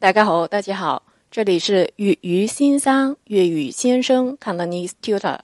[0.00, 5.40] 大家好，大家好，这里是粤语先生，粤语先生 Cantonese Tutor。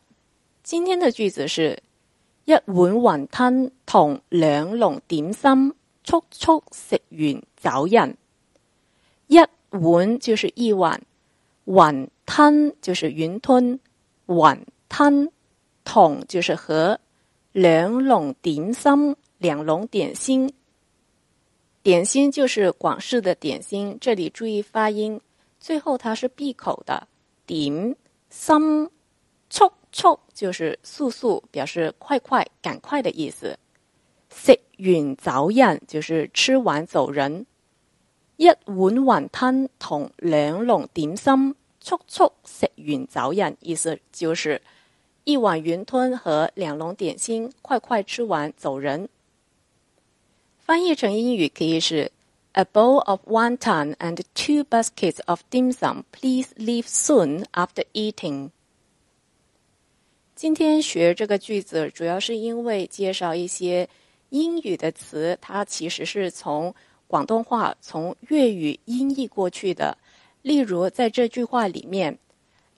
[0.63, 1.83] 今天的句子是：
[2.45, 8.17] 一碗云吞同两笼点心，速速食完走人。
[9.27, 9.39] 一
[9.71, 11.03] 碗，就是一碗
[11.65, 13.81] 云吞，就是云吞，
[14.29, 15.33] 云吞
[15.83, 17.01] 同就是和
[17.51, 20.55] 两笼点心，两笼点心。
[21.85, 25.21] 点心就是广式的点心，这里注意发音，
[25.61, 27.07] 最后它是闭口的。
[27.45, 27.95] 点
[28.31, 28.89] 心，
[29.51, 33.59] 速速就是速速，表示快快、赶快的意思。
[34.35, 37.45] 食完走人就是吃完走人。
[38.39, 44.63] 一碗云吞同两笼点心，速速食完走人，意思就是
[45.25, 49.07] 一碗云吞和两笼点心，快快吃完走人。
[50.67, 52.11] 翻译成英语可以是
[52.53, 57.45] a bowl of w one ton and two baskets of dim sum please leave soon
[57.53, 58.49] after eating
[60.35, 63.87] 今天学这个句子主要是因为介绍一些
[64.31, 66.75] 英语的词，它其实是从
[67.07, 69.97] 广东话从粤语音译过去的，
[70.41, 72.19] 例如在这句话里面，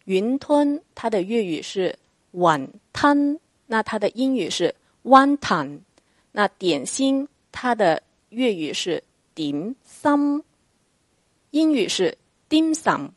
[0.05, 1.97] 云吞它的粤语是
[2.33, 5.79] 碗汤，那它的英语是 one ton
[6.33, 7.27] 那点心。
[7.59, 9.03] 它的粤语是
[9.35, 10.43] 点桑，
[11.53, 12.19] 英语是
[12.51, 13.13] dim sum。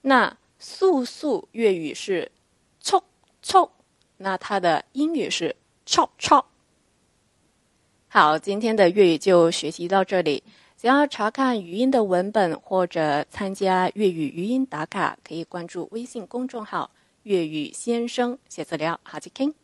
[0.00, 2.32] 那素素粤语是
[2.82, 3.02] chok
[3.44, 3.68] chok，
[4.16, 6.44] 那它的英语是 chop chop。
[8.08, 10.42] 好，今天的粤语就学习到这里。
[10.78, 16.90] 想要查看语音的文本或者参加粤语语音打卡，可以关注微信公众号
[17.24, 19.54] “粤语先生写字聊”，好，去听。